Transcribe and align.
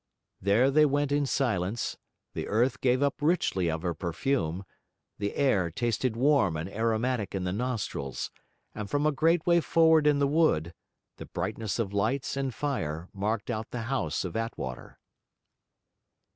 There 0.41 0.71
they 0.71 0.83
went 0.87 1.11
in 1.11 1.27
silence, 1.27 1.95
the 2.33 2.47
earth 2.47 2.81
gave 2.81 3.03
up 3.03 3.21
richly 3.21 3.69
of 3.69 3.83
her 3.83 3.93
perfume, 3.93 4.65
the 5.19 5.35
air 5.35 5.69
tasted 5.69 6.15
warm 6.17 6.57
and 6.57 6.67
aromatic 6.67 7.35
in 7.35 7.43
the 7.43 7.53
nostrils; 7.53 8.31
and 8.73 8.89
from 8.89 9.05
a 9.05 9.11
great 9.11 9.45
way 9.45 9.61
forward 9.61 10.07
in 10.07 10.17
the 10.17 10.25
wood, 10.25 10.73
the 11.17 11.27
brightness 11.27 11.77
of 11.77 11.93
lights 11.93 12.35
and 12.35 12.51
fire 12.55 13.09
marked 13.13 13.51
out 13.51 13.69
the 13.69 13.83
house 13.93 14.25
of 14.25 14.35
Attwater. 14.35 14.97